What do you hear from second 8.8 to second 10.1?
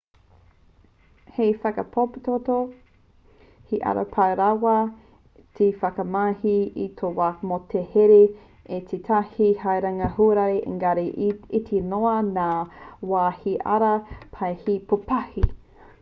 tētahi haerenga